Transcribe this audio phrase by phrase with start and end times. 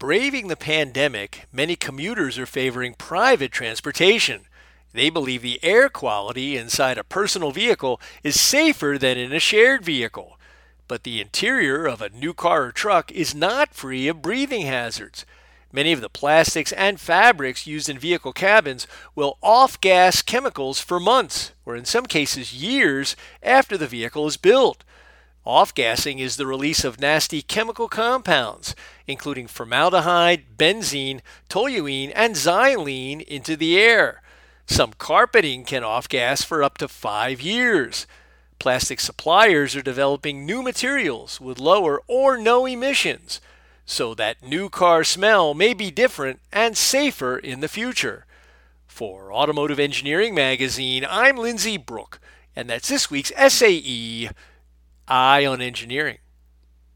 [0.00, 4.46] Braving the pandemic, many commuters are favoring private transportation.
[4.94, 9.84] They believe the air quality inside a personal vehicle is safer than in a shared
[9.84, 10.38] vehicle.
[10.88, 15.26] But the interior of a new car or truck is not free of breathing hazards.
[15.70, 20.98] Many of the plastics and fabrics used in vehicle cabins will off gas chemicals for
[20.98, 24.82] months, or in some cases years, after the vehicle is built.
[25.46, 28.74] Off gassing is the release of nasty chemical compounds,
[29.06, 34.20] including formaldehyde, benzene, toluene, and xylene, into the air.
[34.66, 38.06] Some carpeting can off gas for up to five years.
[38.58, 43.40] Plastic suppliers are developing new materials with lower or no emissions,
[43.86, 48.26] so that new car smell may be different and safer in the future.
[48.86, 52.20] For Automotive Engineering Magazine, I'm Lindsay Brooke,
[52.54, 54.28] and that's this week's SAE
[55.10, 56.18] Eye on Engineering.